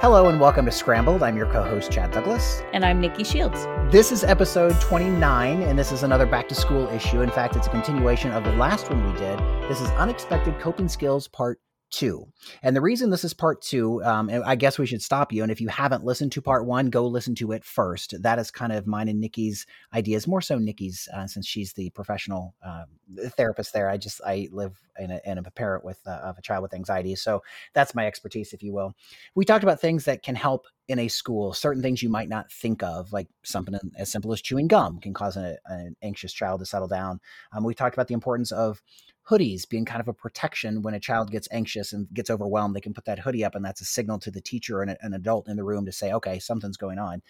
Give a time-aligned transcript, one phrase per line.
[0.00, 1.22] Hello and welcome to Scrambled.
[1.22, 2.62] I'm your co host, Chad Douglas.
[2.72, 3.66] And I'm Nikki Shields.
[3.92, 7.20] This is episode 29, and this is another back to school issue.
[7.20, 9.38] In fact, it's a continuation of the last one we did.
[9.68, 12.26] This is Unexpected Coping Skills Part two.
[12.62, 15.42] And the reason this is part two, um, I guess we should stop you.
[15.42, 18.14] And if you haven't listened to part one, go listen to it first.
[18.22, 21.90] That is kind of mine and Nikki's ideas, more so Nikki's, uh, since she's the
[21.90, 22.84] professional uh,
[23.36, 23.88] therapist there.
[23.88, 27.42] I just I live in a, parent with uh, of a child with anxiety, so
[27.72, 28.94] that's my expertise, if you will.
[29.34, 32.50] We talked about things that can help in a school, certain things you might not
[32.50, 36.58] think of, like something as simple as chewing gum can cause an, an anxious child
[36.58, 37.20] to settle down.
[37.52, 38.82] Um, we talked about the importance of
[39.28, 42.74] hoodies being kind of a protection when a child gets anxious and gets overwhelmed.
[42.74, 45.14] They can put that hoodie up, and that's a signal to the teacher and an
[45.14, 47.22] adult in the room to say, okay, something's going on.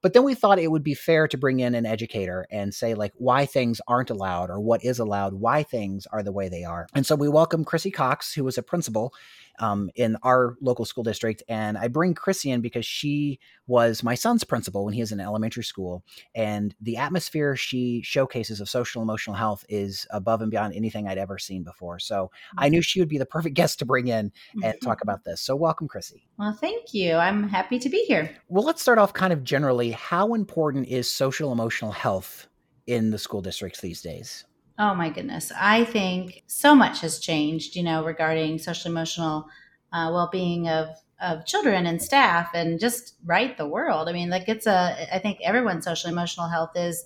[0.00, 2.94] But then we thought it would be fair to bring in an educator and say,
[2.94, 6.62] like, why things aren't allowed or what is allowed, why things are the way they
[6.62, 6.86] are.
[6.94, 9.12] And so we welcome Chrissy Cox, who was a principal
[9.58, 11.42] um, in our local school district.
[11.48, 15.20] And I bring Chrissy in because she was my son's principal when he was in
[15.20, 16.04] elementary school.
[16.34, 21.18] And the atmosphere she showcases of social emotional health is above and beyond anything I'd
[21.18, 21.98] ever seen before.
[21.98, 22.72] So I mm-hmm.
[22.72, 25.40] knew she would be the perfect guest to bring in and talk about this.
[25.40, 26.26] So welcome, Chrissy.
[26.38, 27.14] Well, thank you.
[27.14, 28.34] I'm happy to be here.
[28.48, 29.90] Well, let's start off kind of generally.
[29.90, 32.48] How important is social emotional health
[32.86, 34.44] in the school districts these days?
[34.78, 35.50] Oh my goodness.
[35.58, 39.48] I think so much has changed, you know, regarding social emotional
[39.92, 40.88] uh, well being of
[41.20, 44.08] of children and staff and just right the world.
[44.08, 47.04] I mean, like it's a I think everyone's social emotional health is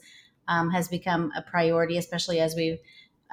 [0.49, 2.79] um, has become a priority, especially as we've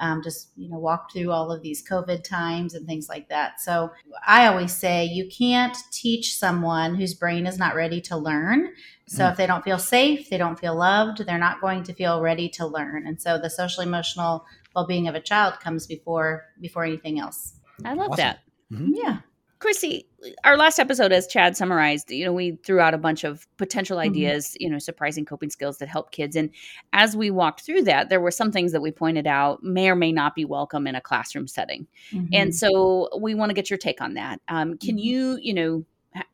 [0.00, 3.60] um, just you know walked through all of these COVID times and things like that.
[3.60, 3.90] So
[4.26, 8.72] I always say you can't teach someone whose brain is not ready to learn.
[9.06, 9.30] So mm.
[9.30, 12.48] if they don't feel safe, they don't feel loved, they're not going to feel ready
[12.50, 13.06] to learn.
[13.06, 14.44] And so the social emotional
[14.74, 17.54] well being of a child comes before before anything else.
[17.84, 18.16] I love awesome.
[18.16, 18.38] that.
[18.72, 18.92] Mm-hmm.
[18.94, 19.18] Yeah.
[19.60, 20.06] Chrissy,
[20.42, 23.98] our last episode, as Chad summarized, you know, we threw out a bunch of potential
[23.98, 24.08] mm-hmm.
[24.08, 24.62] ideas, mm-hmm.
[24.62, 26.34] you know, surprising coping skills that help kids.
[26.34, 26.48] And
[26.94, 29.94] as we walked through that, there were some things that we pointed out may or
[29.94, 31.86] may not be welcome in a classroom setting.
[32.10, 32.28] Mm-hmm.
[32.32, 34.40] And so we want to get your take on that.
[34.48, 34.98] Um, can mm-hmm.
[34.98, 35.84] you, you know,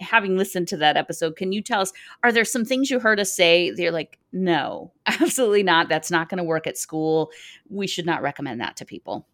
[0.00, 3.19] having listened to that episode, can you tell us, are there some things you heard
[3.19, 5.88] us say they're like, no, absolutely not.
[5.88, 7.31] That's not going to work at school.
[7.69, 9.26] We should not recommend that to people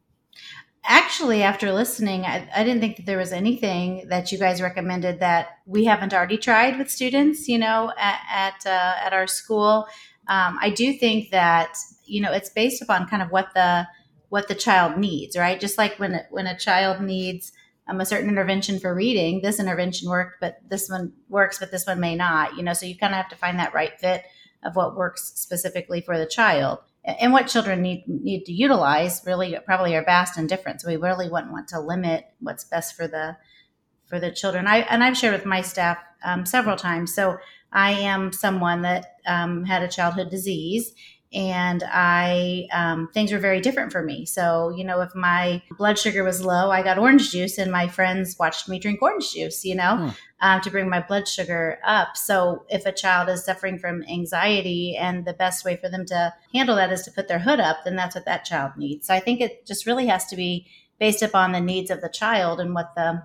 [0.85, 5.21] actually after listening I, I, didn't think that there was anything that you guys recommended
[5.21, 9.87] that we haven't already tried with students you know at at, uh, at our school.
[10.29, 13.87] Um, i do think that you know it's based upon kind of what the
[14.29, 15.61] what the child needs right?
[15.61, 17.53] Just like when when a child needs
[17.87, 21.87] um, a certain intervention for reading this intervention worked but this one works but this
[21.87, 22.73] one may not you know?
[22.73, 24.25] So you kind of have to find that right fit
[24.65, 29.57] of what works specifically for the child and what children need need to utilize really
[29.67, 30.81] probably are vast and different.
[30.81, 33.37] So we really wouldn't want to limit what's best for the
[34.07, 34.67] for the children.
[34.67, 37.15] I and I've shared with my staff um, several times.
[37.15, 37.39] So
[37.73, 40.93] I am someone that um, had a childhood disease,
[41.35, 44.27] and I um, things were very different for me.
[44.27, 47.89] So you know, if my blood sugar was low, I got orange juice, and my
[47.89, 49.65] friends watched me drink orange juice.
[49.65, 50.09] You know, hmm.
[50.41, 52.17] um, to bring my blood sugar up.
[52.17, 56.35] So if a child is suffering from anxiety, and the best way for them to
[56.55, 59.07] handle that is to put their hood up, then that's what that child needs.
[59.07, 60.67] So I think it just really has to be
[60.99, 63.23] based upon the needs of the child and what the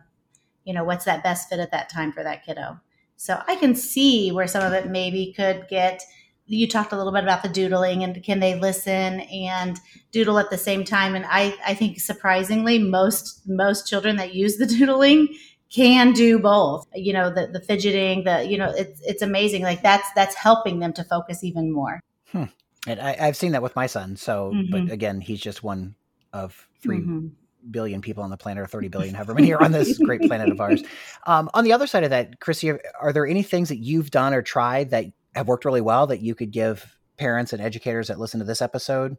[0.63, 2.79] you know what's that best fit at that time for that kiddo.
[3.17, 6.03] So I can see where some of it maybe could get
[6.47, 9.79] you talked a little bit about the doodling and can they listen and
[10.11, 14.57] doodle at the same time and i i think surprisingly most most children that use
[14.57, 15.27] the doodling
[15.69, 19.81] can do both you know the the fidgeting the you know it's it's amazing like
[19.81, 21.99] that's that's helping them to focus even more
[22.31, 22.45] hmm.
[22.87, 24.71] and I, have seen that with my son so mm-hmm.
[24.71, 25.95] but again he's just one
[26.31, 27.27] of 3 mm-hmm.
[27.69, 30.49] billion people on the planet or 30 billion however many are on this great planet
[30.49, 30.83] of ours
[31.25, 32.71] um, on the other side of that chrissy
[33.01, 35.05] are there any things that you've done or tried that
[35.37, 38.61] have worked really well that you could give parents and educators that listen to this
[38.61, 39.17] episode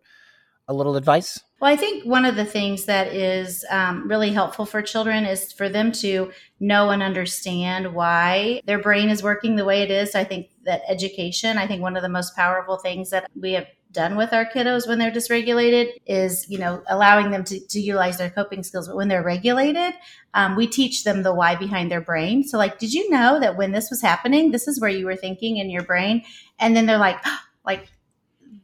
[0.69, 1.41] a little advice?
[1.61, 5.53] Well, I think one of the things that is um, really helpful for children is
[5.53, 6.31] for them to
[6.61, 10.15] know and understand why their brain is working the way it is.
[10.15, 13.67] I think that education, I think one of the most powerful things that we have
[13.91, 18.19] done with our kiddos when they're dysregulated is, you know, allowing them to, to utilize
[18.19, 18.87] their coping skills.
[18.87, 19.95] But when they're regulated,
[20.35, 22.45] um, we teach them the why behind their brain.
[22.45, 25.17] So, like, did you know that when this was happening, this is where you were
[25.17, 26.23] thinking in your brain?
[26.59, 27.19] And then they're like,
[27.65, 27.89] like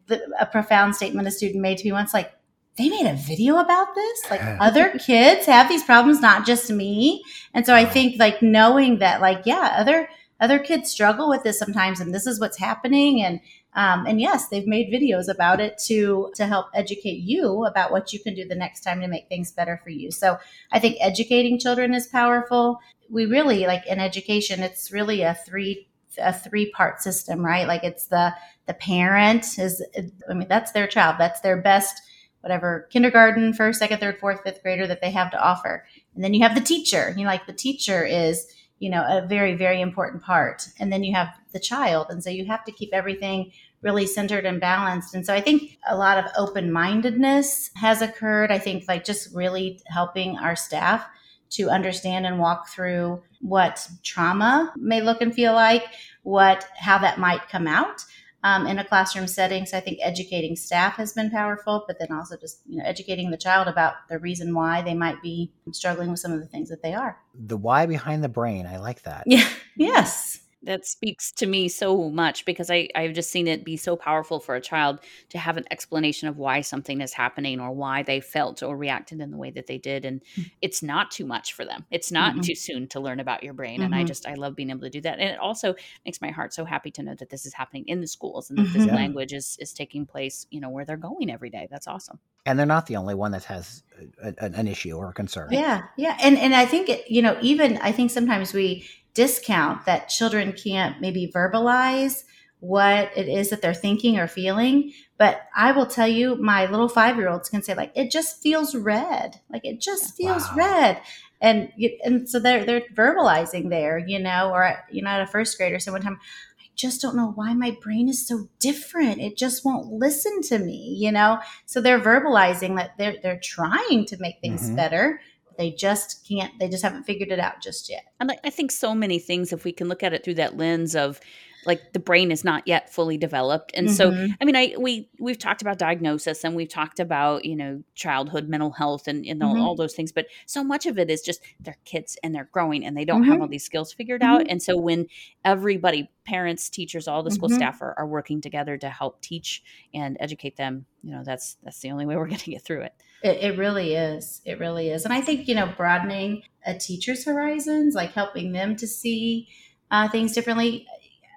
[0.07, 2.33] the, a profound statement a student made to me once, like,
[2.77, 7.23] they made a video about this like other kids have these problems not just me
[7.53, 10.09] and so i think like knowing that like yeah other
[10.41, 13.41] other kids struggle with this sometimes and this is what's happening and
[13.75, 18.13] um, and yes they've made videos about it to to help educate you about what
[18.13, 20.11] you can do the next time to make things better for you.
[20.11, 20.39] So
[20.73, 22.79] i think educating children is powerful.
[23.11, 25.89] We really like in education it's really a three
[26.19, 27.67] a three part system right?
[27.67, 28.35] Like it's the
[28.67, 29.85] the parent is
[30.31, 31.17] i mean that's their child.
[31.19, 32.01] That's their best
[32.41, 35.87] whatever kindergarten first second third fourth fifth grader that they have to offer.
[36.15, 37.15] And then you have the teacher.
[37.17, 38.47] You know like the teacher is
[38.79, 40.69] you know a very very important part.
[40.79, 42.07] And then you have the child.
[42.11, 45.15] And so you have to keep everything really centered and balanced.
[45.15, 48.51] And so i think a lot of open-mindedness has occurred.
[48.51, 51.07] I think like just really helping our staff
[51.51, 55.85] to understand and walk through what trauma may look and feel like
[56.23, 58.05] what how that might come out
[58.45, 59.67] um, in a classroom setting.
[59.67, 63.31] So I think educating staff has been powerful, but then also just you know educating
[63.33, 66.69] the child about the reason why they might be struggling with some of the things
[66.69, 67.19] that they are.
[67.35, 68.67] The why behind the brain.
[68.67, 69.25] I like that.
[69.27, 69.49] Yeah.
[69.77, 73.97] Yes that speaks to me so much because I, I've just seen it be so
[73.97, 75.01] powerful for a child
[75.31, 79.21] to have an explanation of why something is happening or why they felt or reacted
[79.21, 80.05] in the way that they did.
[80.05, 80.43] And mm-hmm.
[80.63, 81.85] it's not too much for them.
[81.91, 82.41] It's not mm-hmm.
[82.41, 83.77] too soon to learn about your brain.
[83.77, 83.85] Mm-hmm.
[83.85, 85.19] And I just, I love being able to do that.
[85.19, 85.75] And it also
[86.05, 88.59] makes my heart so happy to know that this is happening in the schools and
[88.59, 88.95] that this mm-hmm.
[88.95, 91.69] language is, is taking place, you know, where they're going every day.
[91.71, 92.19] That's awesome.
[92.47, 93.83] And they're not the only one that has
[94.23, 95.49] a, a, an issue or a concern.
[95.51, 95.83] Yeah.
[95.97, 96.17] Yeah.
[96.21, 100.53] And, and I think, it, you know, even I think sometimes we, discount that children
[100.53, 102.25] can't maybe verbalize
[102.61, 104.93] what it is that they're thinking or feeling.
[105.19, 108.43] But I will tell you, my little five year olds can say, like, it just
[108.43, 109.41] feels red.
[109.51, 110.57] Like, it just feels wow.
[110.57, 111.01] red.
[111.41, 111.71] And,
[112.03, 115.79] and so they're, they're verbalizing there, you know, or, you know, at a first grader,
[115.79, 116.19] so one time,
[116.59, 119.21] I just don't know why my brain is so different.
[119.21, 121.41] It just won't listen to me, you know?
[121.67, 124.77] So they're verbalizing that they're, they're trying to make things mm-hmm.
[124.77, 125.21] better
[125.57, 128.05] they just can't they just haven't figured it out just yet.
[128.21, 130.95] And i think so many things if we can look at it through that lens
[130.95, 131.21] of
[131.67, 134.27] like the brain is not yet fully developed and mm-hmm.
[134.27, 137.83] so i mean i we we've talked about diagnosis and we've talked about you know
[137.95, 139.61] childhood mental health and know mm-hmm.
[139.61, 142.85] all those things but so much of it is just they're kids and they're growing
[142.85, 143.33] and they don't mm-hmm.
[143.33, 144.51] have all these skills figured out mm-hmm.
[144.51, 145.07] and so when
[145.45, 147.57] everybody parents teachers all the school mm-hmm.
[147.57, 149.63] staff are, are working together to help teach
[149.93, 152.83] and educate them you know that's that's the only way we're going to get through
[152.83, 152.95] it
[153.25, 154.43] it, it really is.
[154.45, 155.07] It really is.
[155.07, 159.49] And I think, you know, broadening a teacher's horizons, like helping them to see
[159.91, 160.87] uh, things differently.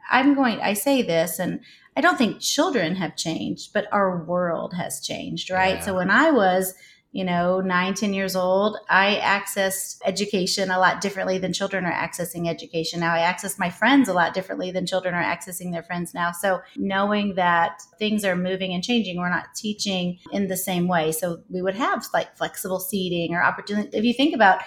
[0.09, 1.59] I'm going, I say this, and
[1.95, 5.75] I don't think children have changed, but our world has changed, right?
[5.75, 5.81] Yeah.
[5.81, 6.74] So when I was
[7.18, 11.92] you know, nine, 10 years old, I accessed education a lot differently than children are
[11.92, 13.13] accessing education now.
[13.13, 16.31] I access my friends a lot differently than children are accessing their friends now.
[16.31, 21.12] So knowing that things are moving and changing, we're not teaching in the same way.
[21.12, 23.98] So we would have like flexible seating or opportunity.
[23.98, 24.62] If you think about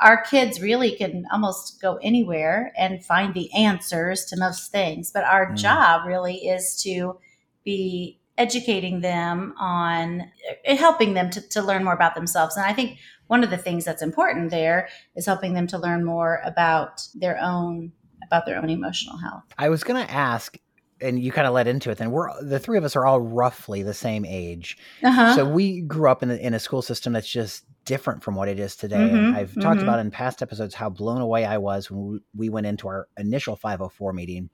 [0.00, 5.24] our kids really can almost go anywhere and find the answers to most things, but
[5.24, 5.56] our mm.
[5.56, 7.18] job really is to
[7.64, 10.22] be educating them on
[10.64, 12.56] eh, helping them to, to learn more about themselves.
[12.56, 16.04] And I think one of the things that's important there is helping them to learn
[16.04, 17.92] more about their own
[18.24, 19.42] about their own emotional health.
[19.58, 20.56] I was going to ask
[21.02, 23.20] and you kind of led into it then we're the three of us are all
[23.20, 25.34] roughly the same age uh-huh.
[25.34, 28.48] so we grew up in a, in a school system that's just different from what
[28.48, 29.60] it is today mm-hmm, and i've mm-hmm.
[29.60, 33.08] talked about in past episodes how blown away i was when we went into our
[33.18, 34.50] initial 504 meeting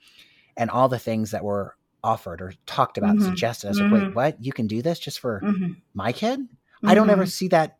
[0.56, 3.24] and all the things that were offered or talked about mm-hmm.
[3.24, 3.68] suggested.
[3.68, 3.92] I was mm-hmm.
[3.92, 4.44] like, wait, what?
[4.44, 5.72] You can do this just for mm-hmm.
[5.94, 6.40] my kid?
[6.84, 7.28] I don't ever mm-hmm.
[7.28, 7.77] see that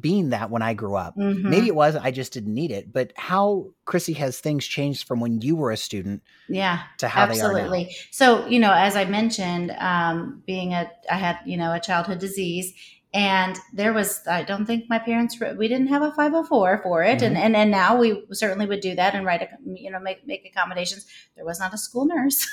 [0.00, 1.16] being that when I grew up.
[1.16, 1.66] Maybe mm-hmm.
[1.66, 2.92] it was, I just didn't need it.
[2.92, 6.22] But how, Chrissy, has things changed from when you were a student?
[6.48, 7.62] Yeah, to how absolutely.
[7.62, 7.94] They are now?
[8.10, 12.18] So, you know, as I mentioned, um, being a, I had, you know, a childhood
[12.18, 12.72] disease
[13.14, 17.18] and there was i don't think my parents we didn't have a 504 for it.
[17.18, 17.24] Mm-hmm.
[17.24, 20.26] and, and and now we certainly would do that and write a, you know make
[20.26, 21.06] make accommodations.
[21.36, 22.46] There was not a school nurse.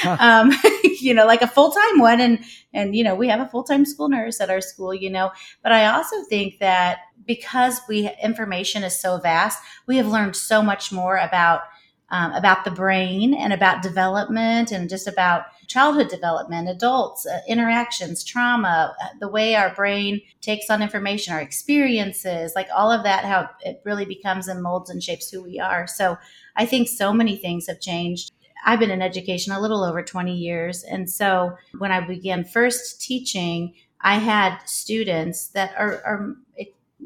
[0.00, 0.16] Huh.
[0.20, 0.52] um,
[1.00, 2.20] you know like a full-time one.
[2.20, 2.38] And
[2.72, 5.32] and you know we have a full-time school nurse at our school you know.
[5.62, 9.58] But i also think that because we information is so vast
[9.88, 11.62] we have learned so much more about
[12.10, 18.22] um, about the brain and about development and just about childhood development, adults, uh, interactions,
[18.22, 23.24] trauma, uh, the way our brain takes on information, our experiences, like all of that,
[23.24, 25.86] how it really becomes and molds and shapes who we are.
[25.86, 26.16] So
[26.54, 28.32] I think so many things have changed.
[28.64, 30.84] I've been in education a little over 20 years.
[30.84, 36.36] And so when I began first teaching, I had students that are, are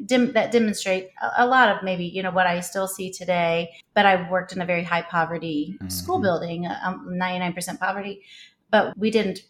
[0.04, 3.70] dim, that demonstrate a, a, lot of maybe you know what I still see today.
[3.94, 5.88] But I've worked in a very high poverty mm-hmm.
[5.88, 8.22] school building, um, 99% poverty,
[8.70, 9.40] but we didn't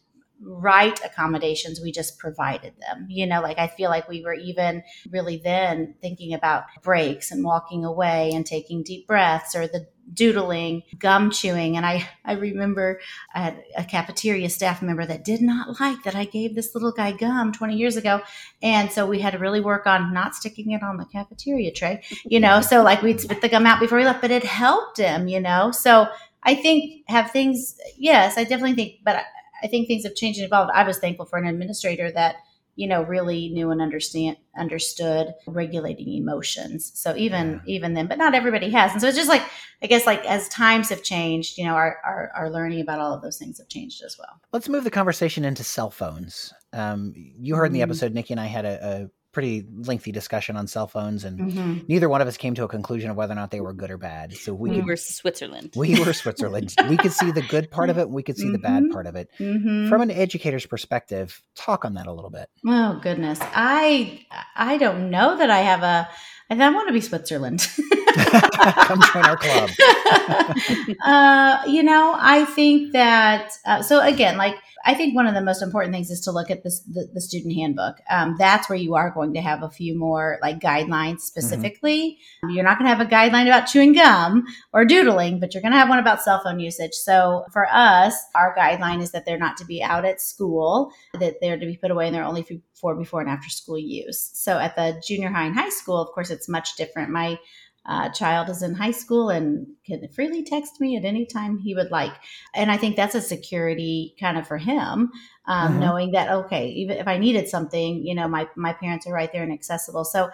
[0.43, 3.07] write accommodations we just provided them.
[3.09, 7.45] You know like i feel like we were even really then thinking about breaks and
[7.45, 11.77] walking away and taking deep breaths or the doodling gum chewing.
[11.77, 13.01] And i i remember
[13.35, 16.93] i had a cafeteria staff member that did not like that i gave this little
[16.93, 18.21] guy gum 20 years ago.
[18.63, 22.03] And so we had to really work on not sticking it on the cafeteria tray
[22.25, 22.61] you know?
[22.61, 25.41] So like we'd spit the gum out before we left but it helped him you
[25.41, 25.71] know?
[25.71, 26.09] So
[26.43, 29.25] I think have things, yes, I definitely think, but
[29.63, 30.71] I think things have changed and evolved.
[30.75, 32.37] I was thankful for an administrator that
[32.77, 37.75] you know really knew and understand understood regulating emotions so even yeah.
[37.75, 39.43] even then but not everybody has and so it's just like
[39.83, 43.13] i guess like as times have changed you know our, our, our learning about all
[43.13, 47.13] of those things have changed as well let's move the conversation into cell phones um,
[47.17, 47.91] you heard in the mm-hmm.
[47.91, 51.79] episode nikki and i had a, a pretty lengthy discussion on cell phones, and mm-hmm.
[51.89, 53.91] neither one of us came to a conclusion of whether or not they were good
[53.91, 54.33] or bad.
[54.35, 55.73] So we, we could, were Switzerland.
[55.77, 56.75] We were Switzerland.
[56.89, 58.53] we could see the good part of it, and we could see mm-hmm.
[58.53, 58.93] the bad mm-hmm.
[58.93, 59.31] part of it.
[59.39, 59.89] Mm-hmm.
[59.89, 62.49] From an educator's perspective, talk on that a little bit.
[62.67, 66.09] Oh goodness, I I don't know that I have a.
[66.51, 67.69] I want to be Switzerland.
[68.17, 69.71] Come join our club.
[71.05, 73.53] uh, you know, I think that.
[73.65, 76.51] Uh, so again, like I think one of the most important things is to look
[76.51, 77.99] at this the, the student handbook.
[78.11, 81.17] Um, that's where you are going to have a few more like guidelines mm-hmm.
[81.19, 82.19] specifically.
[82.45, 82.55] Mm-hmm.
[82.55, 85.73] You're not going to have a guideline about chewing gum or doodling, but you're going
[85.73, 86.95] to have one about cell phone usage.
[86.95, 91.35] So for us, our guideline is that they're not to be out at school, that
[91.41, 92.43] they're to be put away and they're only
[92.81, 94.31] for before and after school use.
[94.35, 97.11] So at the junior high and high school, of course, it's much different.
[97.11, 97.39] My
[97.87, 101.75] uh, child is in high school and can freely text me at any time he
[101.75, 102.13] would like.
[102.55, 105.11] And I think that's a security kind of for him,
[105.47, 105.81] um, mm-hmm.
[105.81, 109.33] knowing that, okay, even if I needed something, you know, my, my parents are right
[109.33, 110.05] there and accessible.
[110.05, 110.31] So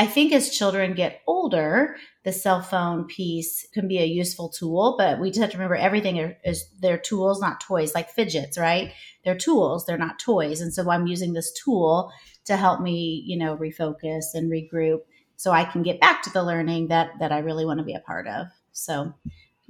[0.00, 4.94] I think as children get older, the cell phone piece can be a useful tool,
[4.96, 8.94] but we just have to remember everything is, they're tools, not toys, like fidgets, right?
[9.26, 10.62] They're tools, they're not toys.
[10.62, 12.10] And so I'm using this tool
[12.46, 15.00] to help me, you know, refocus and regroup
[15.36, 17.94] so I can get back to the learning that that I really want to be
[17.94, 18.46] a part of.
[18.72, 19.12] So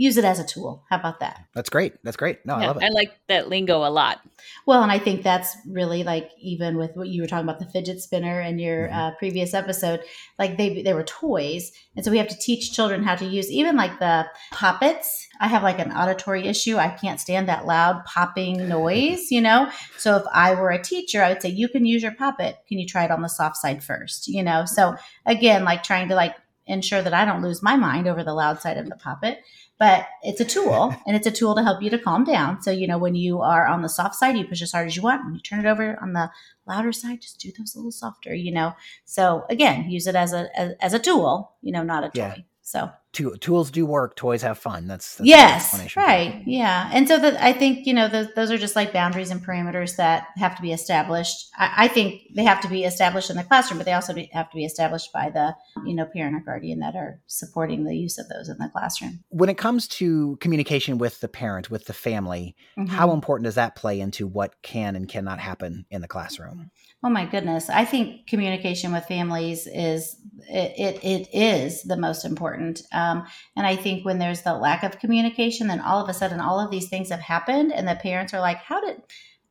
[0.00, 0.83] use it as a tool.
[0.88, 1.45] How about that?
[1.54, 1.92] That's great.
[2.02, 2.38] That's great.
[2.47, 2.85] No, yeah, I love it.
[2.85, 4.21] I like that lingo a lot.
[4.64, 7.66] Well, and I think that's really like even with what you were talking about the
[7.66, 8.99] fidget spinner in your mm-hmm.
[8.99, 10.00] uh, previous episode,
[10.38, 13.50] like they they were toys, and so we have to teach children how to use
[13.50, 15.28] even like the poppets.
[15.38, 16.78] I have like an auditory issue.
[16.78, 19.71] I can't stand that loud popping noise, you know.
[19.99, 22.57] So if I were a teacher, I would say you can use your poppet.
[22.69, 24.28] Can you try it on the soft side first?
[24.28, 24.64] You know.
[24.64, 28.33] So again, like trying to like ensure that I don't lose my mind over the
[28.33, 29.40] loud side of the poppet
[29.80, 32.60] but it's a tool and it's a tool to help you to calm down.
[32.60, 34.94] So, you know, when you are on the soft side, you push as hard as
[34.94, 35.25] you want.
[35.25, 36.30] When you turn it over on the
[36.66, 38.75] louder side, just do those a little softer, you know.
[39.06, 42.12] So again, use it as a as, as a tool, you know, not a toy.
[42.14, 42.34] Yeah.
[42.60, 47.40] So tools do work toys have fun that's, that's yes right yeah and so that
[47.43, 50.62] i think you know the, those are just like boundaries and parameters that have to
[50.62, 53.95] be established I, I, think they have to be established in the classroom but they
[53.95, 57.85] also have to be established by the you know parent or guardian that are supporting
[57.85, 61.69] the use of those in the classroom when it comes to communication with the parent
[61.69, 62.87] with the family mm-hmm.
[62.95, 66.71] how important does that play into what can and cannot happen in the classroom
[67.02, 67.71] Oh my goodness.
[67.71, 70.17] I think communication with families is
[70.50, 72.83] it, it, it is the most important.
[72.93, 73.00] Um,
[73.57, 76.61] and I think when there's the lack of communication, then all of a sudden all
[76.61, 79.02] of these things have happened and the parents are like, how did,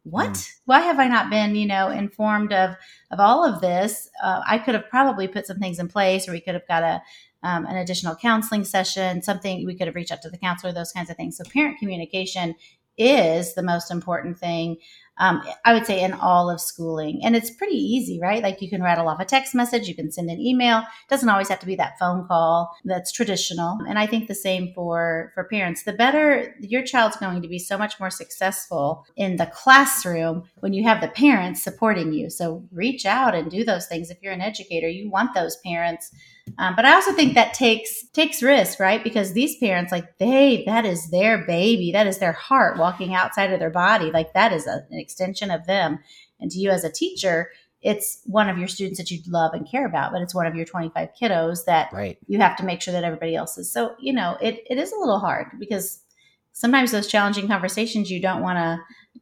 [0.03, 0.29] what?
[0.29, 0.49] Mm.
[0.65, 2.75] Why have I not been, you know, informed of,
[3.11, 4.09] of all of this?
[4.23, 6.83] Uh, I could have probably put some things in place or we could have got
[6.83, 7.01] a,
[7.43, 10.91] um, an additional counseling session, something we could have reached out to the counselor, those
[10.91, 11.37] kinds of things.
[11.37, 12.55] So parent communication
[12.97, 14.77] is the most important thing
[15.19, 17.21] um, I would say in all of schooling.
[17.23, 18.41] And it's pretty easy, right?
[18.41, 20.79] Like you can rattle off a text message, you can send an email.
[20.79, 23.79] It doesn't always have to be that phone call that's traditional.
[23.87, 25.83] And I think the same for for parents.
[25.83, 30.73] The better your child's going to be so much more successful in the classroom when
[30.73, 32.29] you have the parents supporting you.
[32.29, 34.09] So reach out and do those things.
[34.09, 36.11] If you're an educator, you want those parents
[36.57, 39.03] um, but I also think that takes takes risk, right?
[39.03, 43.51] Because these parents, like they, that is their baby, that is their heart walking outside
[43.53, 45.99] of their body, like that is a, an extension of them.
[46.39, 47.51] And to you as a teacher,
[47.81, 50.55] it's one of your students that you love and care about, but it's one of
[50.55, 52.17] your 25 kiddos that right.
[52.27, 53.71] you have to make sure that everybody else is.
[53.71, 56.01] So you know, it it is a little hard because
[56.53, 58.79] sometimes those challenging conversations you don't want to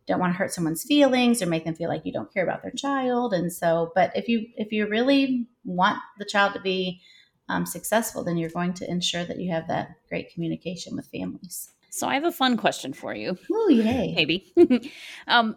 [0.07, 2.62] don't want to hurt someone's feelings or make them feel like you don't care about
[2.62, 7.01] their child and so but if you if you really want the child to be
[7.49, 11.71] um, successful, then you're going to ensure that you have that great communication with families.
[11.89, 13.37] So I have a fun question for you.
[13.51, 14.13] Oh, yay.
[14.15, 14.91] Maybe.
[15.27, 15.55] um,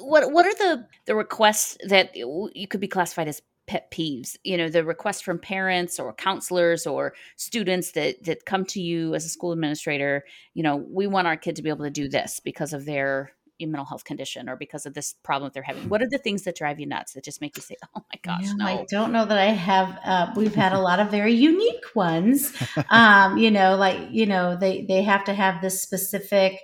[0.00, 4.36] what what are the the requests that you could be classified as pet peeves?
[4.42, 9.14] You know, the requests from parents or counselors or students that that come to you
[9.14, 10.24] as a school administrator.
[10.54, 13.32] You know, we want our kid to be able to do this because of their
[13.66, 15.88] mental health condition or because of this problem they're having?
[15.88, 18.18] What are the things that drive you nuts that just make you say, "Oh my
[18.22, 18.44] gosh"?
[18.44, 18.66] Yeah, no.
[18.66, 19.98] I don't know that I have.
[20.04, 22.52] Uh, we've had a lot of very unique ones.
[22.90, 26.60] Um, you know, like you know, they they have to have this specific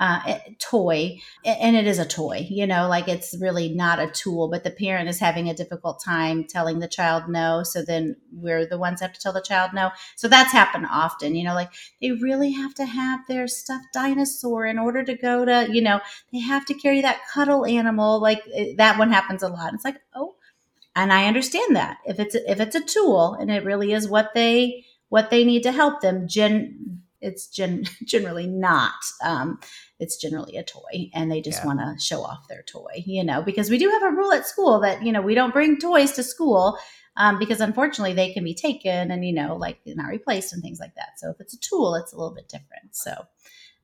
[0.00, 4.06] uh, eh, toy and it is a toy you know like it's really not a
[4.10, 8.14] tool but the parent is having a difficult time telling the child no so then
[8.32, 9.90] we're the ones that have to tell the child no.
[10.14, 14.66] So that's happened often you know like they really have to have their stuffed dinosaur
[14.66, 16.00] in order to go to you know
[16.32, 19.74] they have to carry that cuddle animal like it, that one happens a lot.
[19.74, 20.34] It's like oh
[20.96, 21.98] and i understand that.
[22.06, 25.62] If it's if it's a tool and it really is what they what they need
[25.64, 29.58] to help them gen it's gen- generally not um,
[29.98, 31.66] it's generally a toy and they just yeah.
[31.66, 34.46] want to show off their toy you know because we do have a rule at
[34.46, 36.78] school that you know we don't bring toys to school
[37.16, 40.80] um, because unfortunately they can be taken and you know like not replaced and things
[40.80, 43.12] like that so if it's a tool it's a little bit different so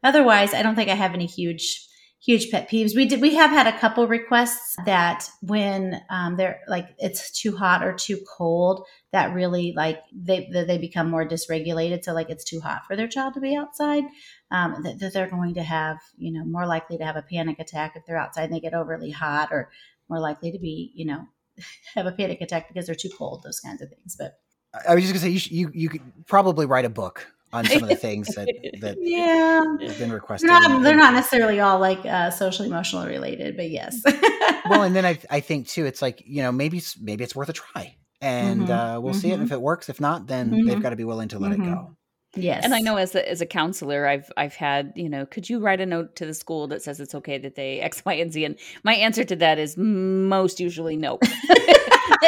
[0.03, 1.87] otherwise i don't think i have any huge
[2.25, 2.97] huge pet peeves.
[2.97, 7.55] We did we have had a couple requests that when um, they're like it's too
[7.55, 12.03] hot or too cold, that really like they they become more dysregulated.
[12.03, 14.05] So like it's too hot for their child to be outside.
[14.51, 17.59] Um, that, that they're going to have you know more likely to have a panic
[17.59, 19.71] attack if they're outside and they get overly hot, or
[20.09, 21.27] more likely to be you know
[21.95, 23.43] have a panic attack because they're too cold.
[23.45, 24.39] Those kinds of things, but.
[24.89, 27.85] I was just gonna say you, you you could probably write a book on some
[27.85, 28.49] of the things that
[28.81, 30.51] that yeah have been requested.
[30.51, 34.03] They're not, they're not necessarily all like uh, social emotional related, but yes.
[34.69, 37.49] well, and then I I think too, it's like you know maybe maybe it's worth
[37.49, 38.73] a try, and mm-hmm.
[38.73, 39.21] uh, we'll mm-hmm.
[39.21, 39.35] see it.
[39.35, 39.55] And if mm-hmm.
[39.55, 40.67] it works, if not, then mm-hmm.
[40.67, 41.97] they've got to be willing to let it go.
[42.37, 42.65] Yes.
[42.65, 45.61] And I know as a, as a counselor, I've I've had you know, could you
[45.61, 48.33] write a note to the school that says it's okay that they X, Y, and
[48.33, 48.45] Z?
[48.45, 51.19] And my answer to that is most usually no.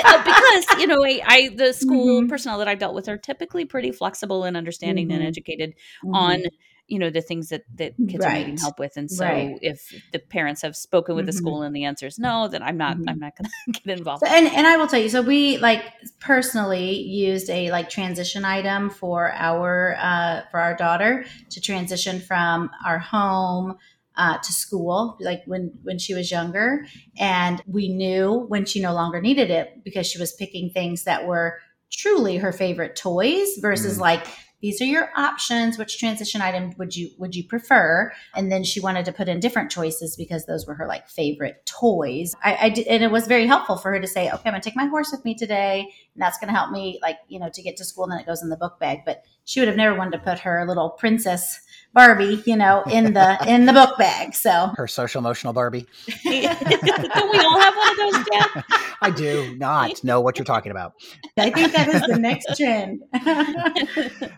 [0.04, 2.28] Uh, because you know I, I the school mm-hmm.
[2.28, 5.18] personnel that I've dealt with are typically pretty flexible and understanding mm-hmm.
[5.18, 6.14] and educated mm-hmm.
[6.14, 6.42] on
[6.88, 8.32] you know the things that that kids right.
[8.32, 9.58] are needing help with and so right.
[9.60, 11.26] if the parents have spoken with mm-hmm.
[11.26, 13.08] the school and the answer is no then i'm not mm-hmm.
[13.08, 15.58] i'm not going to get involved so, and and i will tell you so we
[15.58, 15.82] like
[16.20, 22.70] personally used a like transition item for our uh for our daughter to transition from
[22.84, 23.76] our home
[24.18, 26.86] uh, to school, like when when she was younger,
[27.18, 31.26] and we knew when she no longer needed it because she was picking things that
[31.26, 31.58] were
[31.92, 34.00] truly her favorite toys versus mm.
[34.00, 34.26] like
[34.66, 35.78] these are your options.
[35.78, 38.12] Which transition item would you would you prefer?
[38.34, 41.64] And then she wanted to put in different choices because those were her like favorite
[41.66, 42.34] toys.
[42.42, 44.60] I, I did, and it was very helpful for her to say okay i'm gonna
[44.60, 47.62] take my horse with me today and that's gonna help me like you know to
[47.62, 49.02] get to school and then it goes in the book bag.
[49.06, 51.60] But she would have never wanted to put her little princess
[51.96, 54.34] Barbie, you know, in the in the book bag.
[54.34, 55.86] So her social emotional Barbie.
[56.06, 58.64] do we all have one of those, Dad?
[59.00, 60.92] I do not know what you're talking about.
[61.38, 63.02] I think that is the next trend.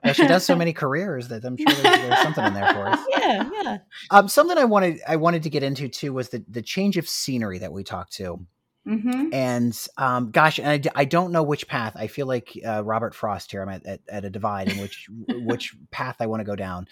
[0.04, 2.86] yeah, she does so many careers that I'm sure there's, there's, something in there for
[2.86, 3.00] us.
[3.08, 3.78] Yeah, yeah.
[4.10, 7.08] Um, something I wanted I wanted to get into too was the the change of
[7.08, 8.46] scenery that we talked to.
[8.88, 9.34] Mm-hmm.
[9.34, 11.94] And um, gosh, and I, I don't know which path.
[11.94, 13.62] I feel like uh, Robert Frost here.
[13.62, 16.88] I'm at, at, at a divide in which which path I want to go down.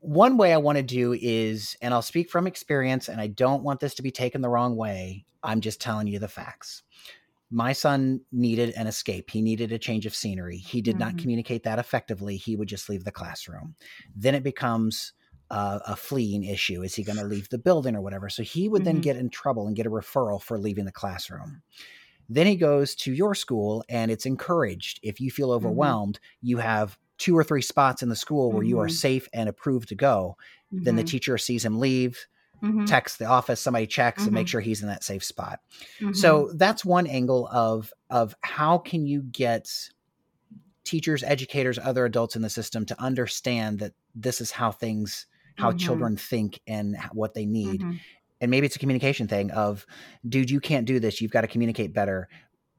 [0.00, 3.62] One way I want to do is, and I'll speak from experience, and I don't
[3.62, 5.24] want this to be taken the wrong way.
[5.42, 6.82] I'm just telling you the facts.
[7.50, 9.30] My son needed an escape.
[9.30, 10.56] He needed a change of scenery.
[10.56, 11.00] He did mm-hmm.
[11.00, 12.36] not communicate that effectively.
[12.36, 13.74] He would just leave the classroom.
[14.14, 15.12] Then it becomes
[15.50, 16.82] uh, a fleeing issue.
[16.82, 18.28] Is he going to leave the building or whatever?
[18.28, 18.86] So he would mm-hmm.
[18.86, 21.62] then get in trouble and get a referral for leaving the classroom.
[22.28, 25.00] Then he goes to your school and it's encouraged.
[25.02, 25.66] If you feel mm-hmm.
[25.66, 26.46] overwhelmed, mm-hmm.
[26.46, 28.68] you have two or three spots in the school where mm-hmm.
[28.68, 28.94] you are mm-hmm.
[28.94, 30.36] safe and approved to go,
[30.70, 31.08] then the mm-hmm.
[31.08, 32.26] teacher sees him leave,
[32.62, 32.84] mm-hmm.
[32.84, 35.60] texts the office, somebody checks and make sure he's in that safe spot.
[36.12, 39.68] So that's one angle of of how can you get
[40.84, 45.26] teachers, educators, other adults in the system to understand that this is how things
[45.60, 45.78] how mm-hmm.
[45.78, 47.80] children think and what they need.
[47.80, 47.96] Mm-hmm.
[48.40, 49.84] And maybe it's a communication thing of
[50.26, 51.20] dude you can't do this.
[51.20, 52.28] You've got to communicate better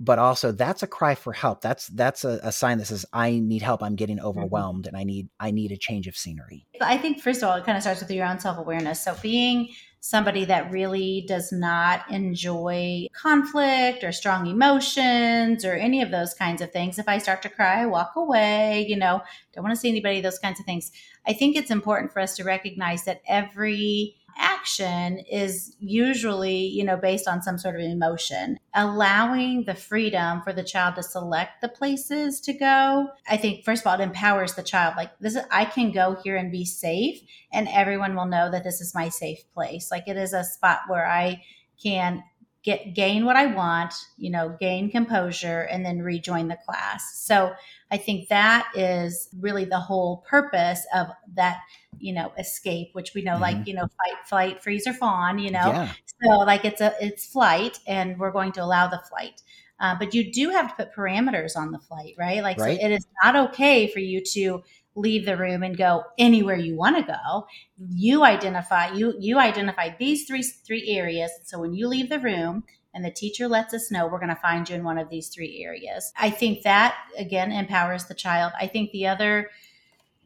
[0.01, 3.39] but also that's a cry for help that's that's a, a, sign that says i
[3.39, 4.27] need help i'm getting mm-hmm.
[4.27, 4.95] overwhelmed mm-hmm.
[4.95, 7.63] and i need i need a change of scenery i think first of all it
[7.63, 9.69] kind of starts with your own self-awareness so being
[10.03, 16.61] somebody that really does not enjoy conflict or strong emotions or any of those kinds
[16.61, 19.21] of things if i start to cry walk away you know
[19.53, 20.91] don't want to see anybody those kinds of things
[21.27, 26.97] i think it's important for us to recognize that every action is usually, you know,
[26.97, 28.57] based on some sort of emotion.
[28.73, 33.83] Allowing the freedom for the child to select the places to go, I think first
[33.83, 34.95] of all it empowers the child.
[34.97, 38.63] Like this is I can go here and be safe and everyone will know that
[38.63, 39.89] this is my safe place.
[39.91, 41.43] Like it is a spot where I
[41.81, 42.23] can
[42.63, 47.23] get gain what I want, you know, gain composure and then rejoin the class.
[47.23, 47.53] So
[47.89, 51.59] I think that is really the whole purpose of that,
[51.97, 53.41] you know, escape, which we know mm-hmm.
[53.41, 55.59] like, you know, fight, flight, freeze or fawn, you know.
[55.59, 55.91] Yeah.
[56.23, 59.41] So like it's a it's flight and we're going to allow the flight.
[59.79, 62.43] Uh, but you do have to put parameters on the flight, right?
[62.43, 62.79] Like right.
[62.79, 64.61] So it is not okay for you to
[64.95, 67.47] leave the room and go anywhere you want to go.
[67.77, 71.31] You identify you you identify these three three areas.
[71.43, 74.35] So when you leave the room and the teacher lets us know we're going to
[74.35, 76.11] find you in one of these three areas.
[76.17, 78.53] I think that again empowers the child.
[78.59, 79.49] I think the other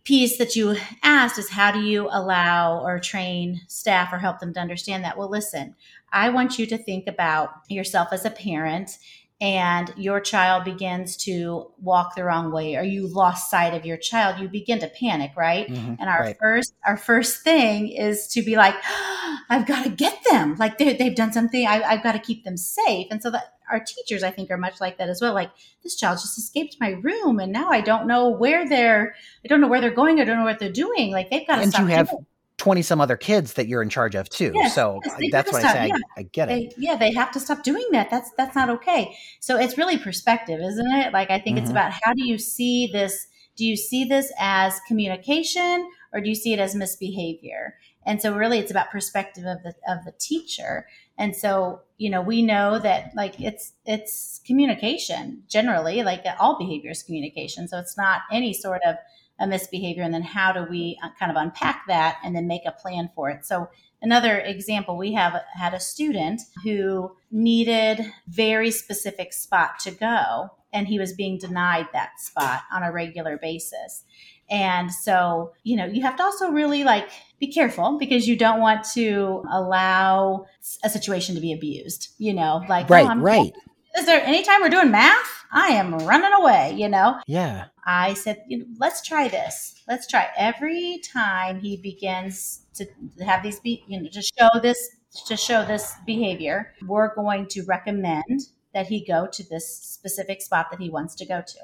[0.04, 4.54] piece that you asked is how do you allow or train staff or help them
[4.54, 5.18] to understand that?
[5.18, 5.76] Well listen
[6.16, 8.98] i want you to think about yourself as a parent
[9.42, 13.98] and your child begins to walk the wrong way or you lost sight of your
[13.98, 15.68] child you begin to panic right?
[15.68, 16.38] Mm-hmm, and our right.
[16.40, 20.56] first our first thing is to be like oh, i've got to get them.
[20.56, 21.68] Like they've done something.
[21.68, 23.08] I, have got to keep them safe.
[23.12, 25.34] And so that our teachers i think are much like that as well.
[25.34, 25.52] Like
[25.84, 29.60] this child just escaped my room and now i don't know where they're i don't
[29.60, 31.12] know where they're going i don't know what they're doing.
[31.12, 32.14] Like they've got to and stop you have
[32.58, 34.52] 20 some other kids that you're in charge of too.
[34.56, 35.96] Yes, so yes, that's why stop, I say yeah.
[35.96, 36.74] I, I, get it.
[36.78, 38.10] Yeah, they have to stop doing that.
[38.10, 39.16] That's that's not okay.
[39.40, 41.14] So it's really perspective, isn't it?
[41.14, 41.64] Like I think mm-hmm.
[41.66, 46.30] it's about how do you see this do you see this as communication or do
[46.30, 47.76] you see it as misbehavior?
[48.06, 50.88] And so really it's about perspective of the of the teacher.
[51.18, 56.92] And so, you know, we know that like it's it's communication generally, like all behavior
[56.92, 57.68] is communication.
[57.68, 58.96] So it's not any sort of
[59.40, 60.04] a misbehavior.
[60.04, 63.10] And then how do we uh, kind of unpack that and then make a plan
[63.16, 63.46] for it?
[63.46, 63.70] So
[64.02, 70.88] another example we have had a student who needed very specific spot to go and
[70.88, 74.04] he was being denied that spot on a regular basis
[74.50, 78.60] and so you know you have to also really like be careful because you don't
[78.60, 80.46] want to allow
[80.84, 83.54] a situation to be abused you know like right oh, right.
[83.98, 85.32] is there any time we're doing math?
[85.52, 87.20] I am running away you know?
[87.28, 87.66] Yeah.
[87.86, 89.84] I said, you know, let's try this.
[89.88, 90.28] Let's try.
[90.38, 92.86] Every time he begins to
[93.24, 94.90] have these, be, you know, to show this,
[95.28, 100.68] to show this behavior, we're going to recommend that he go to this specific spot
[100.72, 101.60] that he wants to go to.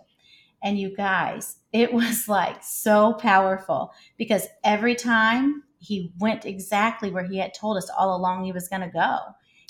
[0.64, 7.28] And you guys, it was like so powerful because every time he went exactly where
[7.28, 9.18] he had told us all along he was going to go,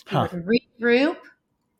[0.07, 0.27] he huh.
[0.31, 1.17] would regroup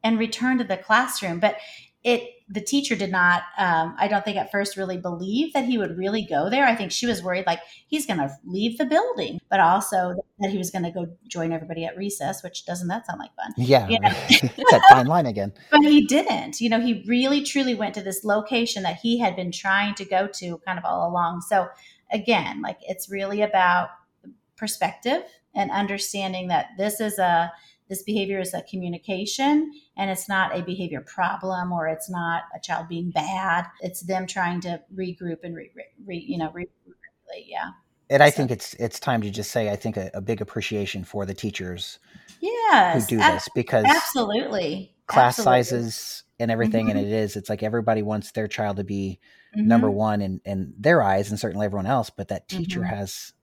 [0.03, 1.39] and return to the classroom.
[1.39, 1.57] But
[2.03, 5.77] it the teacher did not um, i don't think at first really believe that he
[5.77, 6.65] would really go there.
[6.65, 10.49] I think she was worried like he's going to leave the building but also that
[10.49, 13.53] he was going to go join everybody at recess which doesn't that sound like fun?
[13.57, 13.97] Yeah know?
[14.71, 15.53] that fine line again.
[15.69, 16.61] But he didn't.
[16.61, 20.05] You know he really truly went to this location that he had been trying to
[20.05, 21.41] go to kind of all along.
[21.41, 21.67] So
[22.11, 23.89] again like it's really about
[24.57, 25.23] perspective
[25.55, 27.51] and understanding that this is a
[27.91, 32.59] this behavior is a communication and it's not a behavior problem or it's not a
[32.61, 33.65] child being bad.
[33.81, 35.69] It's them trying to regroup and re,
[36.05, 36.67] re, you know, re,
[37.45, 37.71] yeah.
[38.09, 38.37] And I so.
[38.37, 41.33] think it's it's time to just say I think a, a big appreciation for the
[41.33, 41.99] teachers
[42.39, 45.63] yes, who do this because absolutely class absolutely.
[45.63, 46.97] sizes and everything mm-hmm.
[46.97, 49.19] and it is it's like everybody wants their child to be
[49.55, 49.67] mm-hmm.
[49.67, 52.95] number one in, in their eyes and certainly everyone else but that teacher mm-hmm.
[52.95, 53.33] has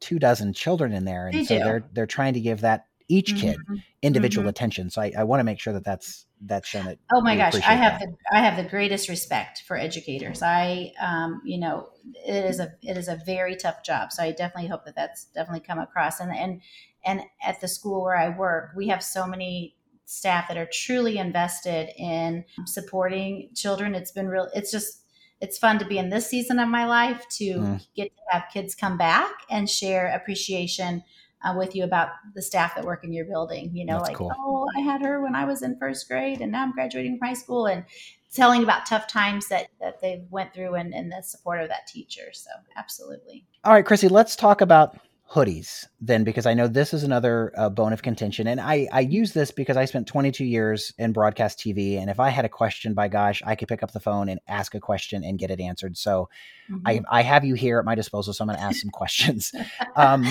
[0.00, 1.64] two dozen children in there and they so do.
[1.64, 3.76] they're they're trying to give that each kid mm-hmm.
[4.02, 4.50] individual mm-hmm.
[4.50, 4.90] attention.
[4.90, 6.98] So I, I want to make sure that that's that's shown that.
[7.12, 8.08] Oh my gosh, I have that.
[8.08, 10.42] the I have the greatest respect for educators.
[10.42, 11.88] I um, you know
[12.26, 14.12] it is a it is a very tough job.
[14.12, 16.20] So I definitely hope that that's definitely come across.
[16.20, 16.60] And and
[17.04, 21.18] and at the school where I work, we have so many staff that are truly
[21.18, 23.94] invested in supporting children.
[23.94, 24.48] It's been real.
[24.54, 25.02] It's just
[25.40, 27.86] it's fun to be in this season of my life to mm.
[27.94, 31.02] get to have kids come back and share appreciation
[31.44, 33.70] uh, with you about the staff that work in your building.
[33.74, 34.32] You know, That's like, cool.
[34.36, 37.28] oh, I had her when I was in first grade, and now I'm graduating from
[37.28, 37.84] high school, and
[38.32, 41.86] telling about tough times that that they went through and, and the support of that
[41.86, 42.32] teacher.
[42.32, 43.44] So, absolutely.
[43.64, 44.98] All right, Chrissy, let's talk about
[45.30, 49.00] hoodies then because i know this is another uh, bone of contention and i i
[49.00, 52.48] use this because i spent 22 years in broadcast tv and if i had a
[52.48, 55.50] question by gosh i could pick up the phone and ask a question and get
[55.50, 56.28] it answered so
[56.70, 56.86] mm-hmm.
[56.86, 59.50] i i have you here at my disposal so i'm going to ask some questions
[59.96, 60.26] um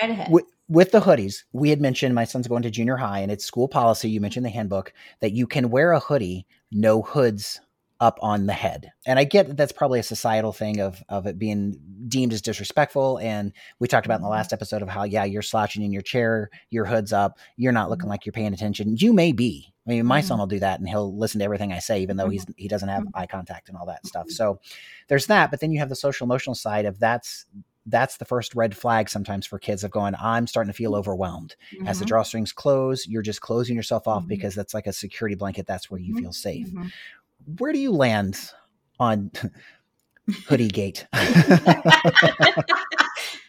[0.00, 0.30] right ahead.
[0.30, 3.44] With, with the hoodies, we had mentioned my son's going to junior high, and it's
[3.44, 4.10] school policy.
[4.10, 7.60] You mentioned the handbook that you can wear a hoodie, no hoods
[8.00, 8.92] up on the head.
[9.06, 11.78] And I get that that's probably a societal thing of of it being
[12.08, 13.18] deemed as disrespectful.
[13.18, 14.32] And we talked about in the mm-hmm.
[14.32, 17.90] last episode of how yeah, you're slouching in your chair, your hood's up, you're not
[17.90, 18.10] looking mm-hmm.
[18.10, 18.96] like you're paying attention.
[18.98, 19.72] You may be.
[19.86, 20.40] I mean, my son mm-hmm.
[20.40, 22.88] will do that and he'll listen to everything I say, even though he's he doesn't
[22.88, 24.28] have eye contact and all that stuff.
[24.28, 24.60] So
[25.08, 25.50] there's that.
[25.50, 27.46] But then you have the social emotional side of that's
[27.86, 31.54] that's the first red flag sometimes for kids of going, I'm starting to feel overwhelmed.
[31.74, 31.86] Mm-hmm.
[31.86, 34.28] As the drawstrings close, you're just closing yourself off mm-hmm.
[34.28, 35.66] because that's like a security blanket.
[35.66, 36.68] That's where you feel safe
[37.58, 38.50] where do you land
[38.98, 39.30] on
[40.48, 41.06] hoodie gate?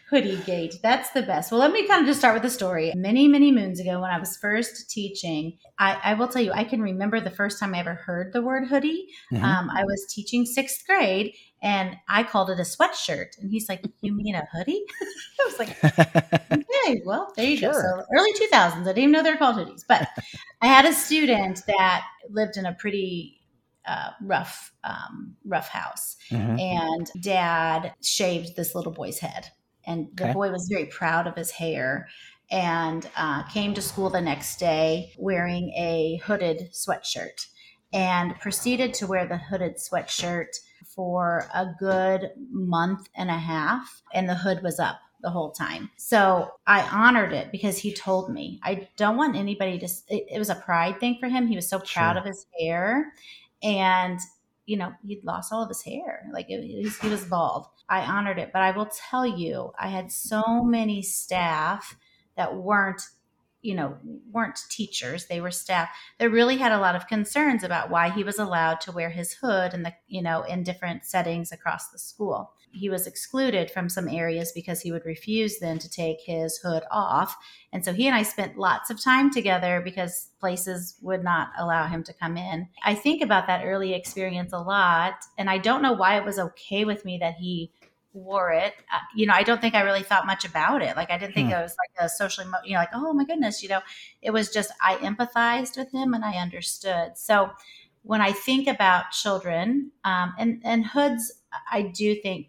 [0.09, 0.75] hoodie gate.
[0.83, 1.51] That's the best.
[1.51, 2.93] Well, let me kind of just start with the story.
[2.95, 6.63] Many, many moons ago, when I was first teaching, I, I will tell you, I
[6.63, 9.07] can remember the first time I ever heard the word hoodie.
[9.33, 9.43] Mm-hmm.
[9.43, 11.33] Um, I was teaching sixth grade
[11.65, 13.39] and I called it a sweatshirt.
[13.41, 14.85] And he's like, You mean a hoodie?
[15.01, 15.83] I was like,
[16.51, 17.71] Okay, well, there you sure.
[17.71, 17.79] go.
[17.79, 19.83] So early 2000s, I didn't even know they're called hoodies.
[19.87, 20.07] But
[20.61, 23.41] I had a student that lived in a pretty
[23.87, 26.59] uh, rough um, rough house mm-hmm.
[26.59, 29.47] and dad shaved this little boy's head
[29.85, 30.33] and the okay.
[30.33, 32.07] boy was very proud of his hair
[32.49, 37.45] and uh, came to school the next day wearing a hooded sweatshirt
[37.93, 44.29] and proceeded to wear the hooded sweatshirt for a good month and a half and
[44.29, 45.89] the hood was up the whole time.
[45.97, 48.59] So I honored it because he told me.
[48.63, 51.47] I don't want anybody to, it, it was a pride thing for him.
[51.47, 52.19] He was so proud sure.
[52.19, 53.11] of his hair
[53.63, 54.19] and
[54.65, 58.39] you know he'd lost all of his hair like it, he was bald i honored
[58.39, 61.95] it but i will tell you i had so many staff
[62.35, 63.01] that weren't
[63.65, 63.97] you know
[64.31, 68.23] weren't teachers they were staff that really had a lot of concerns about why he
[68.23, 71.99] was allowed to wear his hood in the you know in different settings across the
[71.99, 76.57] school he was excluded from some areas because he would refuse then to take his
[76.57, 77.35] hood off.
[77.71, 81.87] And so he and I spent lots of time together because places would not allow
[81.87, 82.67] him to come in.
[82.83, 85.15] I think about that early experience a lot.
[85.37, 87.71] And I don't know why it was okay with me that he
[88.15, 88.73] wore it.
[88.91, 90.95] Uh, you know, I don't think I really thought much about it.
[90.95, 91.53] Like I didn't think hmm.
[91.53, 93.81] it was like a socially, you know, like, oh my goodness, you know,
[94.21, 97.17] it was just I empathized with him and I understood.
[97.17, 97.51] So
[98.03, 101.33] when I think about children um, and, and hoods,
[101.71, 102.47] I do think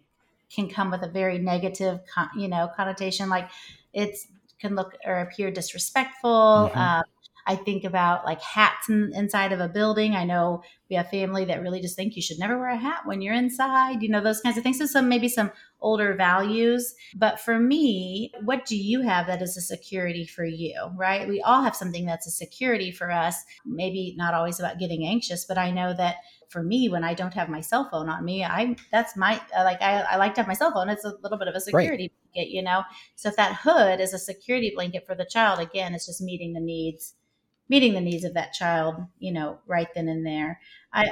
[0.49, 1.99] can come with a very negative,
[2.35, 3.29] you know, connotation.
[3.29, 3.49] Like
[3.93, 4.27] it's
[4.59, 6.71] can look or appear disrespectful.
[6.71, 6.79] Mm-hmm.
[6.79, 7.03] Um,
[7.47, 10.15] I think about like hats in, inside of a building.
[10.15, 13.05] I know we have family that really just think you should never wear a hat
[13.05, 14.77] when you're inside, you know, those kinds of things.
[14.77, 16.93] So some maybe some older values.
[17.15, 21.27] But for me, what do you have that is a security for you, right?
[21.27, 23.35] We all have something that's a security for us.
[23.65, 26.17] Maybe not always about getting anxious, but I know that
[26.49, 29.63] for me when I don't have my cell phone on me, I that's my uh,
[29.63, 30.89] like I, I like to have my cell phone.
[30.89, 32.33] It's a little bit of a security right.
[32.33, 32.83] blanket, you know.
[33.15, 36.53] So if that hood is a security blanket for the child, again, it's just meeting
[36.53, 37.15] the needs,
[37.69, 40.59] meeting the needs of that child, you know, right then and there.
[40.93, 41.11] I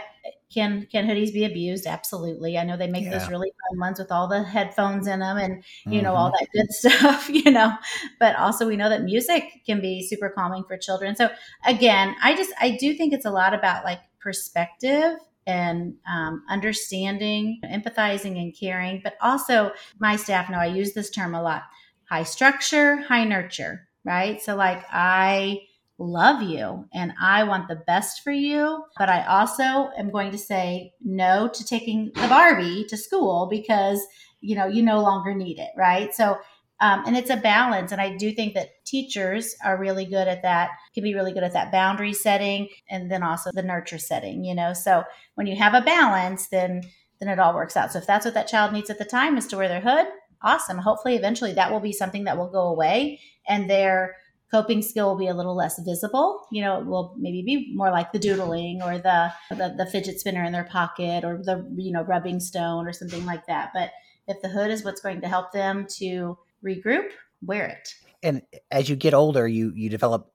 [0.53, 1.85] can can hoodies be abused?
[1.85, 2.57] Absolutely.
[2.57, 3.17] I know they make yeah.
[3.17, 6.03] those really fun ones with all the headphones in them and you mm-hmm.
[6.03, 6.45] know all mm-hmm.
[6.53, 7.73] that good stuff, you know.
[8.19, 11.15] But also we know that music can be super calming for children.
[11.15, 11.29] So
[11.65, 17.59] again, I just I do think it's a lot about like perspective and um, understanding,
[17.63, 19.01] empathizing, and caring.
[19.03, 21.63] But also, my staff know I use this term a lot
[22.09, 24.41] high structure, high nurture, right?
[24.41, 25.59] So, like, I
[25.97, 30.37] love you and I want the best for you, but I also am going to
[30.37, 34.05] say no to taking the Barbie to school because,
[34.41, 36.13] you know, you no longer need it, right?
[36.13, 36.37] So,
[36.81, 37.93] um, and it's a balance.
[37.93, 41.43] And I do think that teachers are really good at that, can be really good
[41.43, 44.73] at that boundary setting and then also the nurture setting, you know?
[44.73, 45.03] So
[45.35, 46.81] when you have a balance, then
[47.21, 47.93] then it all works out.
[47.93, 50.05] So if that's what that child needs at the time is to wear their hood,
[50.41, 50.77] awesome.
[50.77, 54.17] Hopefully eventually that will be something that will go away and their
[54.51, 56.47] coping skill will be a little less visible.
[56.51, 60.19] You know, it will maybe be more like the doodling or the, the, the fidget
[60.19, 63.71] spinner in their pocket or the, you know, rubbing stone or something like that.
[63.73, 63.91] But
[64.27, 67.09] if the hood is what's going to help them to regroup,
[67.41, 67.93] wear it.
[68.23, 70.31] And as you get older, you you develop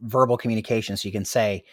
[0.00, 1.64] verbal communication, so you can say,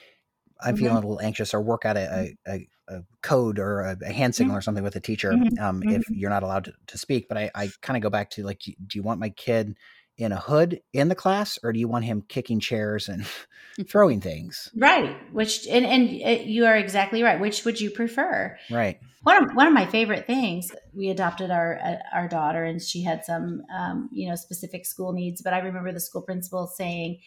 [0.59, 0.83] "I'm mm-hmm.
[0.83, 4.33] feeling a little anxious," or work out a, a, a code or a, a, hand
[4.33, 4.57] signal mm-hmm.
[4.57, 5.63] or something with a teacher mm-hmm.
[5.63, 6.13] Um, if mm-hmm.
[6.15, 7.27] you're not allowed to, to speak.
[7.27, 9.75] But I, I kind of go back to like, do you want my kid
[10.21, 13.25] in a hood in the class, or do you want him kicking chairs and
[13.87, 14.69] throwing things?
[14.75, 15.17] Right.
[15.33, 17.39] Which and and uh, you are exactly right.
[17.39, 18.57] Which would you prefer?
[18.69, 18.99] Right.
[19.23, 23.03] One of, one of my favorite things, we adopted our uh, our daughter, and she
[23.03, 25.41] had some, um, you know, specific school needs.
[25.41, 27.19] But I remember the school principal saying,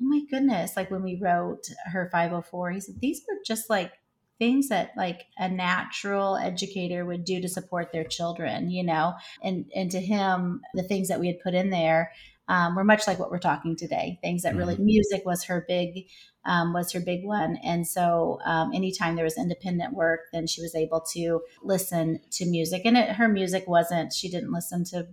[0.00, 3.92] "Oh my goodness!" Like when we wrote her 504, he said, "These were just like
[4.40, 9.70] things that like a natural educator would do to support their children, you know, and
[9.76, 12.10] and to him, the things that we had put in there
[12.50, 14.18] um, were much like what we're talking today.
[14.22, 14.84] Things that really, mm-hmm.
[14.86, 16.08] music was her big,
[16.44, 17.56] um, was her big one.
[17.62, 22.46] And so, um, anytime there was independent work, then she was able to listen to
[22.46, 22.82] music.
[22.84, 25.06] And it, her music wasn't, she didn't listen to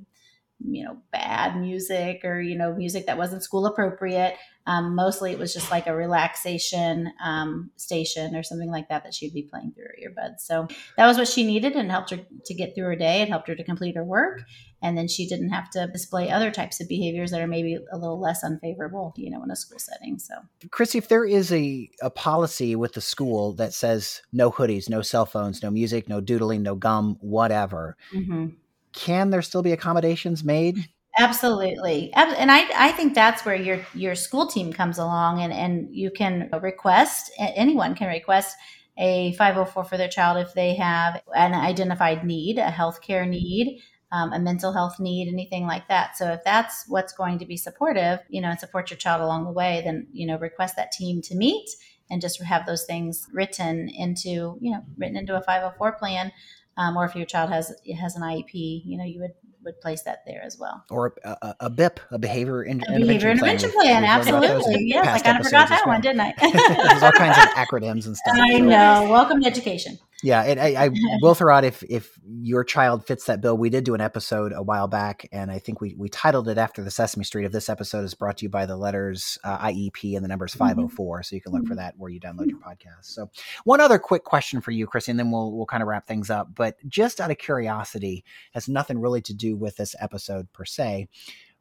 [0.65, 4.35] you know bad music or you know music that wasn't school appropriate.
[4.65, 9.13] Um, mostly it was just like a relaxation um, station or something like that that
[9.13, 10.41] she'd be playing through her earbuds.
[10.41, 10.67] So
[10.97, 13.47] that was what she needed and helped her to get through her day it helped
[13.47, 14.41] her to complete her work.
[14.81, 17.97] And then she didn't have to display other types of behaviors that are maybe a
[17.97, 20.19] little less unfavorable you know in a school setting.
[20.19, 20.33] So
[20.71, 25.01] chrissy if there is a, a policy with the school that says no hoodies no
[25.01, 28.47] cell phones no music no doodling no gum whatever mm-hmm
[28.93, 30.87] can there still be accommodations made?
[31.19, 32.13] Absolutely.
[32.13, 36.11] And I, I think that's where your your school team comes along and, and you
[36.11, 38.55] can request anyone can request
[38.97, 44.31] a 504 for their child if they have an identified need, a healthcare need, um,
[44.31, 46.17] a mental health need, anything like that.
[46.17, 49.45] So if that's what's going to be supportive, you know, and support your child along
[49.45, 51.67] the way, then you know, request that team to meet
[52.11, 56.31] and just have those things written into, you know, written into a 504 plan
[56.77, 60.03] um, or if your child has has an IEP, you know, you would would place
[60.03, 60.83] that there as well.
[60.89, 64.03] Or a, a, a BIP, a behavior, in, a behavior intervention plan.
[64.03, 64.85] plan absolutely.
[64.85, 65.95] Yes, I kind of forgot that well.
[65.95, 66.33] one, didn't I?
[66.89, 68.37] There's all kinds of acronyms and stuff.
[68.37, 69.07] I know.
[69.09, 69.99] Welcome to education.
[70.23, 70.89] Yeah, and I, I
[71.21, 73.55] will throw out if if your child fits that bill.
[73.57, 76.57] We did do an episode a while back, and I think we we titled it
[76.57, 79.59] after the Sesame Street of this episode is brought to you by the letters uh,
[79.59, 81.21] IEP and the numbers five hundred oh four.
[81.21, 81.77] So you can look for mm-hmm.
[81.77, 83.03] that where you download your podcast.
[83.05, 83.29] So
[83.63, 86.31] one other quick question for you, Chrissy, and then we'll we'll kind of wrap things
[86.31, 86.49] up.
[86.55, 91.09] But just out of curiosity, has nothing really to do with this episode per se.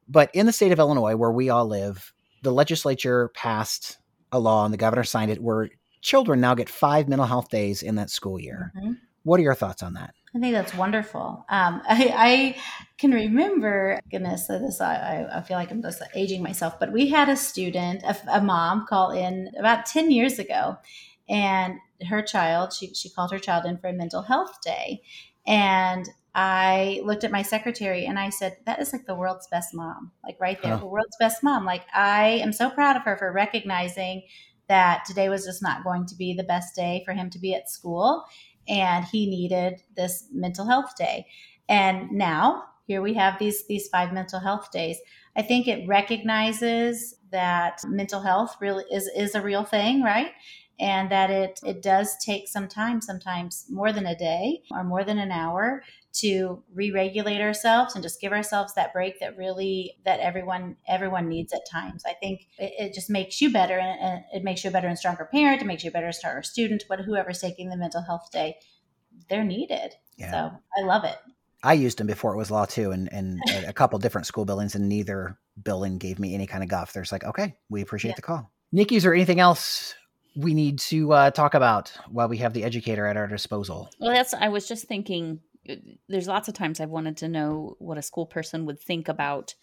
[0.08, 3.98] But in the state of Illinois, where we all live, the legislature passed
[4.32, 5.68] a law and the governor signed it where
[6.06, 8.72] children now get five mental health days in that school year.
[8.76, 8.92] Mm-hmm.
[9.24, 10.14] What are your thoughts on that?
[10.36, 11.44] I think that's wonderful.
[11.48, 12.56] Um, I, I,
[12.96, 17.28] can remember, goodness, this I, I, feel like I'm just aging myself, but we had
[17.28, 20.78] a student, a, a mom, call in about ten years ago,
[21.28, 25.02] and her child, she she called her child in for a mental health day,
[25.46, 29.74] and I looked at my secretary and I said, "That is like the world's best
[29.74, 30.80] mom, like right there, huh.
[30.80, 31.64] the world's best mom.
[31.64, 34.22] Like I am so proud of her for recognizing."
[34.68, 37.54] That today was just not going to be the best day for him to be
[37.54, 38.24] at school
[38.68, 41.26] and he needed this mental health day.
[41.68, 44.98] And now here we have these these five mental health days.
[45.36, 50.32] I think it recognizes that mental health really is is a real thing right?
[50.78, 55.04] And that it it does take some time sometimes more than a day or more
[55.04, 55.82] than an hour
[56.20, 61.52] to re-regulate ourselves and just give ourselves that break that really that everyone everyone needs
[61.52, 64.70] at times i think it, it just makes you better and, and, it makes you
[64.70, 67.68] a better and stronger parent it makes you a better stronger student but whoever's taking
[67.68, 68.56] the mental health day
[69.28, 70.30] they're needed yeah.
[70.30, 71.16] so i love it
[71.62, 74.76] I used them before it was law too, and and a couple different school buildings,
[74.76, 76.92] and neither building gave me any kind of guff.
[76.92, 78.16] There's like, okay, we appreciate yeah.
[78.16, 78.52] the call.
[78.72, 79.94] Nikki, is there anything else
[80.36, 83.88] we need to uh, talk about while we have the educator at our disposal?
[83.98, 85.40] Well, that's I was just thinking
[86.08, 89.54] there's lots of times I've wanted to know what a school person would think about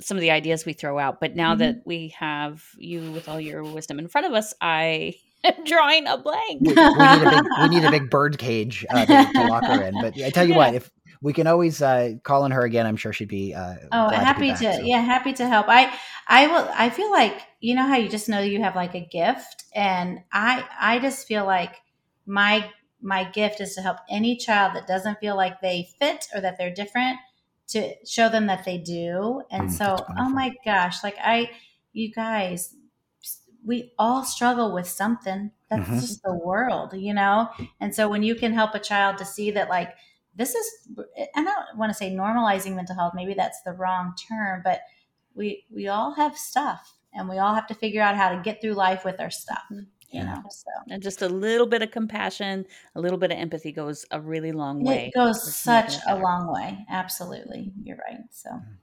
[0.00, 1.20] some of the ideas we throw out.
[1.20, 1.60] But now mm-hmm.
[1.60, 5.14] that we have you with all your wisdom in front of us, I
[5.44, 6.60] am drawing a blank.
[6.60, 9.64] we, we, need, a big, we need a big bird cage uh, to, to, lock
[9.64, 9.94] her in.
[10.00, 10.58] But I tell you yeah.
[10.58, 10.90] what, if
[11.22, 13.54] we can always uh, call on her again, I'm sure she'd be.
[13.54, 14.82] Uh, oh, happy to, back, to so.
[14.82, 15.66] yeah, happy to help.
[15.68, 15.92] I
[16.28, 16.68] I will.
[16.74, 20.20] I feel like you know how you just know you have like a gift, and
[20.32, 21.76] I I just feel like
[22.26, 22.70] my
[23.04, 26.56] my gift is to help any child that doesn't feel like they fit or that
[26.56, 27.18] they're different
[27.68, 29.42] to show them that they do.
[29.50, 31.50] And mm, so, oh my gosh, like I,
[31.92, 32.74] you guys,
[33.64, 35.50] we all struggle with something.
[35.68, 36.00] That's mm-hmm.
[36.00, 37.50] just the world, you know?
[37.78, 39.90] And so when you can help a child to see that, like,
[40.34, 40.66] this is,
[41.36, 44.80] I don't want to say normalizing mental health, maybe that's the wrong term, but
[45.34, 48.60] we, we all have stuff and we all have to figure out how to get
[48.60, 49.62] through life with our stuff.
[50.14, 50.70] You know so.
[50.90, 54.52] And just a little bit of compassion a little bit of empathy goes a really
[54.52, 58.50] long way it goes such a long way absolutely you're right so.
[58.50, 58.78] Mm.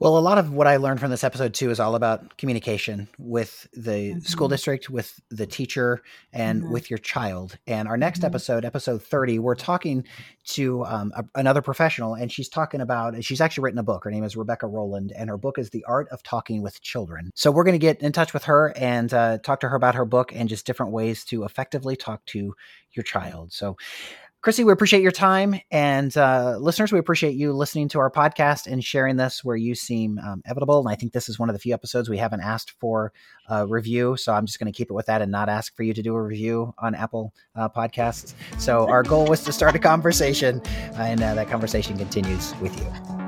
[0.00, 3.08] Well, a lot of what I learned from this episode too is all about communication
[3.18, 4.18] with the mm-hmm.
[4.20, 6.72] school district, with the teacher, and mm-hmm.
[6.72, 7.58] with your child.
[7.66, 8.26] And our next mm-hmm.
[8.26, 10.04] episode, episode 30, we're talking
[10.50, 14.04] to um, a, another professional, and she's talking about, she's actually written a book.
[14.04, 17.32] Her name is Rebecca Rolland, and her book is The Art of Talking with Children.
[17.34, 19.96] So we're going to get in touch with her and uh, talk to her about
[19.96, 22.54] her book and just different ways to effectively talk to
[22.92, 23.52] your child.
[23.52, 23.76] So
[24.40, 25.60] Chrissy, we appreciate your time.
[25.70, 29.74] And uh, listeners, we appreciate you listening to our podcast and sharing this where you
[29.74, 30.78] seem um, evitable.
[30.78, 33.12] And I think this is one of the few episodes we haven't asked for
[33.48, 34.16] a review.
[34.16, 36.02] So I'm just going to keep it with that and not ask for you to
[36.02, 38.34] do a review on Apple uh, Podcasts.
[38.58, 40.62] So our goal was to start a conversation,
[40.94, 43.27] and uh, that conversation continues with you.